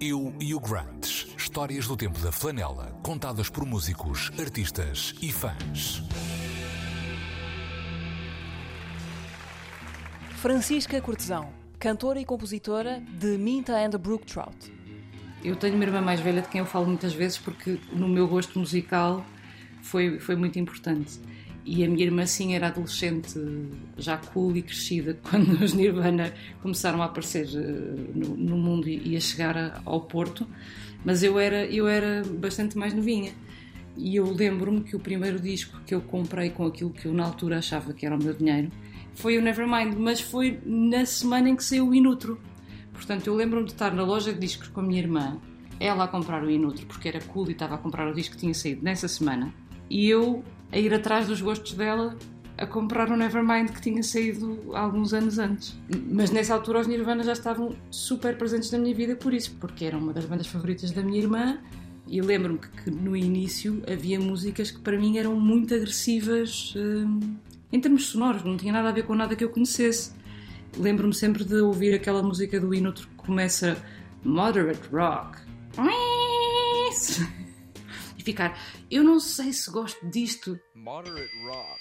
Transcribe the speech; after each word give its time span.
Eu 0.00 0.32
e 0.40 0.54
o 0.54 0.60
Grant. 0.60 1.26
Histórias 1.36 1.88
do 1.88 1.96
tempo 1.96 2.20
da 2.20 2.30
flanela, 2.30 2.96
contadas 3.02 3.50
por 3.50 3.66
músicos, 3.66 4.30
artistas 4.38 5.12
e 5.20 5.32
fãs. 5.32 6.04
Francisca 10.36 11.00
Cortesão, 11.00 11.52
cantora 11.80 12.20
e 12.20 12.24
compositora 12.24 13.02
de 13.18 13.36
Minta 13.36 13.76
and 13.76 13.90
the 13.90 13.98
Brook 13.98 14.24
Trout. 14.24 14.72
Eu 15.42 15.56
tenho 15.56 15.74
uma 15.74 15.82
irmã 15.82 16.00
mais 16.00 16.20
velha 16.20 16.42
de 16.42 16.48
quem 16.48 16.60
eu 16.60 16.66
falo 16.66 16.86
muitas 16.86 17.12
vezes 17.12 17.36
porque 17.36 17.80
no 17.92 18.06
meu 18.06 18.28
gosto 18.28 18.56
musical 18.56 19.26
foi, 19.82 20.20
foi 20.20 20.36
muito 20.36 20.60
importante. 20.60 21.18
E 21.70 21.84
a 21.84 21.88
minha 21.88 22.02
irmã, 22.02 22.24
sim, 22.24 22.54
era 22.54 22.68
adolescente, 22.68 23.38
já 23.98 24.16
cool 24.16 24.56
e 24.56 24.62
crescida, 24.62 25.18
quando 25.28 25.62
os 25.62 25.74
Nirvana 25.74 26.32
começaram 26.62 27.02
a 27.02 27.04
aparecer 27.04 27.46
eh, 27.54 28.10
no, 28.14 28.34
no 28.34 28.56
mundo 28.56 28.88
e 28.88 29.14
a 29.14 29.20
chegar 29.20 29.82
ao 29.84 30.00
Porto. 30.00 30.48
Mas 31.04 31.22
eu 31.22 31.38
era, 31.38 31.66
eu 31.66 31.86
era 31.86 32.22
bastante 32.24 32.78
mais 32.78 32.94
novinha. 32.94 33.32
E 33.98 34.16
eu 34.16 34.32
lembro-me 34.32 34.80
que 34.80 34.96
o 34.96 34.98
primeiro 34.98 35.38
disco 35.38 35.78
que 35.84 35.94
eu 35.94 36.00
comprei 36.00 36.48
com 36.48 36.64
aquilo 36.64 36.88
que 36.88 37.04
eu 37.04 37.12
na 37.12 37.26
altura 37.26 37.58
achava 37.58 37.92
que 37.92 38.06
era 38.06 38.16
o 38.16 38.18
meu 38.22 38.32
dinheiro 38.32 38.70
foi 39.14 39.36
o 39.36 39.42
Nevermind, 39.42 39.94
mas 39.98 40.22
foi 40.22 40.58
na 40.64 41.04
semana 41.04 41.50
em 41.50 41.56
que 41.56 41.62
saiu 41.62 41.88
o 41.88 41.94
Inutro. 41.94 42.40
Portanto, 42.94 43.26
eu 43.26 43.34
lembro-me 43.34 43.66
de 43.66 43.72
estar 43.72 43.92
na 43.92 44.04
loja 44.04 44.32
de 44.32 44.38
discos 44.38 44.68
com 44.68 44.80
a 44.80 44.82
minha 44.82 45.00
irmã, 45.00 45.38
ela 45.78 46.04
a 46.04 46.08
comprar 46.08 46.42
o 46.42 46.50
Inutro, 46.50 46.86
porque 46.86 47.08
era 47.08 47.20
cool 47.20 47.46
e 47.48 47.52
estava 47.52 47.74
a 47.74 47.78
comprar 47.78 48.08
o 48.08 48.14
disco 48.14 48.36
que 48.36 48.40
tinha 48.40 48.54
saído 48.54 48.82
nessa 48.82 49.06
semana, 49.06 49.52
e 49.90 50.08
eu 50.08 50.44
a 50.70 50.78
ir 50.78 50.92
atrás 50.92 51.26
dos 51.26 51.40
gostos 51.40 51.72
dela 51.74 52.16
a 52.58 52.66
comprar 52.66 53.10
o 53.10 53.16
Nevermind 53.16 53.70
que 53.70 53.80
tinha 53.80 54.02
saído 54.02 54.74
alguns 54.74 55.14
anos 55.14 55.38
antes. 55.38 55.78
Mas 56.10 56.30
nessa 56.30 56.54
altura 56.54 56.80
os 56.80 56.86
Nirvana 56.86 57.22
já 57.22 57.32
estavam 57.32 57.74
super 57.90 58.36
presentes 58.36 58.70
na 58.72 58.78
minha 58.78 58.94
vida 58.94 59.14
por 59.14 59.32
isso, 59.32 59.56
porque 59.60 59.84
era 59.84 59.96
uma 59.96 60.12
das 60.12 60.24
bandas 60.24 60.48
favoritas 60.48 60.90
da 60.90 61.00
minha 61.02 61.18
irmã 61.18 61.58
e 62.06 62.20
lembro-me 62.20 62.58
que, 62.58 62.90
no 62.90 63.16
início 63.16 63.82
havia 63.90 64.18
músicas 64.18 64.70
que 64.70 64.80
para 64.80 64.98
mim 64.98 65.18
eram 65.18 65.38
muito 65.38 65.74
agressivas 65.74 66.74
hum, 66.76 67.36
em 67.72 67.80
termos 67.80 68.06
sonoros, 68.06 68.42
não 68.42 68.56
tinha 68.56 68.72
nada 68.72 68.88
a 68.88 68.92
ver 68.92 69.04
com 69.04 69.14
nada 69.14 69.36
que 69.36 69.44
eu 69.44 69.50
conhecesse. 69.50 70.12
Lembro-me 70.76 71.14
sempre 71.14 71.44
de 71.44 71.56
ouvir 71.56 71.94
aquela 71.94 72.22
música 72.22 72.58
do 72.58 72.74
Inutro 72.74 73.06
que 73.08 73.14
começa 73.14 73.76
Moderate 74.24 74.88
Rock. 74.90 75.38
Ficar, 78.28 78.60
eu 78.90 79.02
não 79.02 79.18
sei 79.18 79.54
se 79.54 79.70
gosto 79.70 80.06
disto. 80.06 80.60
Moderate 80.74 81.30
Rock. 81.42 81.80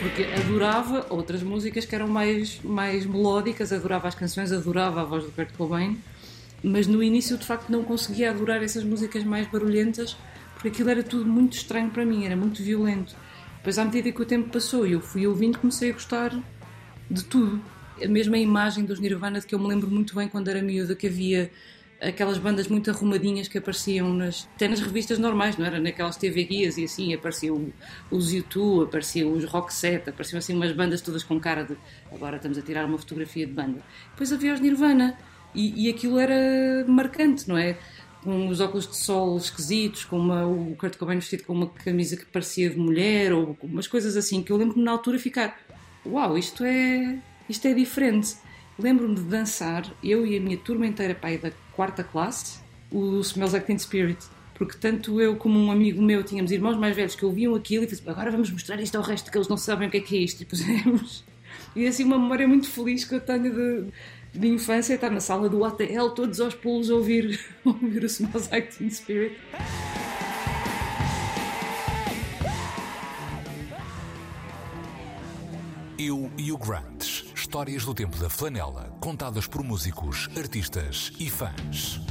porque 0.00 0.24
adorava 0.38 1.06
outras 1.08 1.42
músicas 1.42 1.86
que 1.86 1.94
eram 1.94 2.06
mais, 2.06 2.60
mais 2.60 3.06
melódicas, 3.06 3.72
adorava 3.72 4.06
as 4.06 4.14
canções, 4.14 4.52
adorava 4.52 5.00
a 5.00 5.04
voz 5.04 5.24
do 5.24 5.32
Kurt 5.32 5.50
Cobain, 5.56 5.98
mas 6.62 6.86
no 6.86 7.02
início 7.02 7.38
de 7.38 7.46
facto 7.46 7.70
não 7.70 7.82
conseguia 7.82 8.28
adorar 8.28 8.62
essas 8.62 8.84
músicas 8.84 9.24
mais 9.24 9.46
barulhentas 9.46 10.14
porque 10.52 10.68
aquilo 10.68 10.90
era 10.90 11.02
tudo 11.02 11.24
muito 11.24 11.56
estranho 11.56 11.90
para 11.90 12.04
mim, 12.04 12.26
era 12.26 12.36
muito 12.36 12.62
violento. 12.62 13.16
Depois, 13.56 13.78
à 13.78 13.84
medida 13.86 14.12
que 14.12 14.20
o 14.20 14.26
tempo 14.26 14.50
passou 14.50 14.86
e 14.86 14.92
eu 14.92 15.00
fui 15.00 15.26
ouvindo, 15.26 15.58
comecei 15.58 15.88
a 15.88 15.94
gostar 15.94 16.38
de 17.10 17.24
tudo. 17.24 17.62
A 18.02 18.08
mesma 18.08 18.38
imagem 18.38 18.84
dos 18.84 18.98
Nirvana 18.98 19.40
de 19.40 19.46
que 19.46 19.54
eu 19.54 19.58
me 19.58 19.68
lembro 19.68 19.88
muito 19.88 20.14
bem 20.14 20.28
quando 20.28 20.48
era 20.48 20.62
miúda, 20.62 20.94
que 20.94 21.06
havia 21.06 21.50
aquelas 22.00 22.38
bandas 22.38 22.68
muito 22.68 22.90
arrumadinhas 22.90 23.48
que 23.48 23.58
apareciam 23.58 24.12
nas, 24.12 24.48
até 24.54 24.68
nas 24.68 24.80
revistas 24.80 25.18
normais, 25.18 25.56
não 25.56 25.64
era? 25.64 25.80
Naquelas 25.80 26.16
TV 26.16 26.44
guias 26.44 26.76
e 26.76 26.84
assim, 26.84 27.14
apareciam 27.14 27.72
os 28.10 28.32
U2, 28.32 28.84
apareciam 28.84 29.32
os 29.32 29.44
Rock 29.44 29.72
Set, 29.72 30.08
apareciam 30.08 30.38
assim 30.38 30.54
umas 30.54 30.72
bandas 30.72 31.00
todas 31.00 31.22
com 31.22 31.38
cara 31.40 31.64
de 31.64 31.76
agora 32.12 32.36
estamos 32.36 32.58
a 32.58 32.62
tirar 32.62 32.84
uma 32.84 32.98
fotografia 32.98 33.46
de 33.46 33.52
banda. 33.52 33.80
Depois 34.10 34.32
havia 34.32 34.52
os 34.52 34.60
Nirvana 34.60 35.16
e, 35.54 35.86
e 35.86 35.90
aquilo 35.90 36.18
era 36.18 36.84
marcante, 36.86 37.48
não 37.48 37.56
é? 37.56 37.78
Com 38.22 38.48
os 38.48 38.60
óculos 38.60 38.88
de 38.88 38.96
sol 38.96 39.36
esquisitos, 39.36 40.04
com 40.04 40.18
uma, 40.18 40.46
o 40.46 40.74
Kurt 40.76 40.96
Cobain 40.96 41.16
vestido 41.16 41.44
com 41.44 41.52
uma 41.52 41.68
camisa 41.68 42.16
que 42.16 42.24
parecia 42.24 42.70
de 42.70 42.78
mulher, 42.78 43.32
ou 43.32 43.56
umas 43.62 43.86
coisas 43.86 44.16
assim, 44.16 44.42
que 44.42 44.50
eu 44.50 44.56
lembro-me 44.56 44.82
na 44.82 44.90
altura 44.90 45.18
ficar: 45.18 45.58
Uau, 46.06 46.38
isto 46.38 46.64
é, 46.64 47.18
isto 47.48 47.66
é 47.66 47.74
diferente. 47.74 48.36
Lembro-me 48.78 49.14
de 49.14 49.22
dançar, 49.22 49.84
eu 50.02 50.26
e 50.26 50.36
a 50.36 50.40
minha 50.40 50.56
turma 50.56 50.86
inteira, 50.86 51.14
pai, 51.14 51.38
da 51.38 51.52
quarta 51.72 52.02
classe, 52.02 52.58
o 52.90 53.20
Smells 53.20 53.54
Like 53.54 53.66
Teen 53.66 53.78
Spirit. 53.78 54.18
Porque 54.54 54.76
tanto 54.78 55.20
eu 55.20 55.36
como 55.36 55.58
um 55.58 55.70
amigo 55.70 56.00
meu 56.00 56.22
tínhamos 56.22 56.52
irmãos 56.52 56.76
mais 56.76 56.94
velhos 56.94 57.16
que 57.16 57.24
ouviam 57.24 57.54
aquilo 57.54 57.84
e 57.84 57.88
fizemos, 57.88 58.08
agora 58.08 58.30
vamos 58.30 58.50
mostrar 58.50 58.80
isto 58.80 58.96
ao 58.96 59.02
resto 59.02 59.30
que 59.30 59.36
eles 59.36 59.48
não 59.48 59.56
sabem 59.56 59.88
o 59.88 59.90
que 59.90 59.96
é 59.96 60.00
que 60.00 60.16
é 60.16 60.20
isto. 60.20 60.42
E 60.42 60.44
pusemos. 60.44 61.24
E 61.74 61.86
assim, 61.86 62.04
uma 62.04 62.18
memória 62.18 62.46
muito 62.46 62.68
feliz 62.68 63.04
que 63.04 63.16
eu 63.16 63.20
tenho 63.20 63.52
de, 63.52 63.92
de 64.32 64.48
infância, 64.48 64.94
estar 64.94 65.10
na 65.10 65.20
sala 65.20 65.48
do 65.48 65.64
ATL, 65.64 66.10
todos 66.14 66.40
aos 66.40 66.54
pulos, 66.54 66.88
a 66.88 66.94
ouvir, 66.94 67.40
ouvir 67.64 68.02
o 68.02 68.06
Smells 68.06 68.48
Like 68.50 68.76
Teen 68.76 68.90
Spirit. 68.90 69.36
Eu 75.98 76.30
e 76.36 76.52
o 76.52 76.58
Grant. 76.58 77.13
Histórias 77.54 77.84
do 77.84 77.94
tempo 77.94 78.16
da 78.16 78.28
flanela, 78.28 78.92
contadas 78.98 79.46
por 79.46 79.62
músicos, 79.62 80.28
artistas 80.36 81.12
e 81.20 81.30
fãs. 81.30 82.03